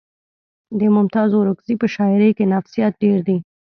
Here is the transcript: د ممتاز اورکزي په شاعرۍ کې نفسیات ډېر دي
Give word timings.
د 0.79 0.81
ممتاز 0.95 1.29
اورکزي 1.37 1.75
په 1.81 1.87
شاعرۍ 1.95 2.31
کې 2.37 2.51
نفسیات 2.53 2.93
ډېر 3.03 3.19
دي 3.27 3.37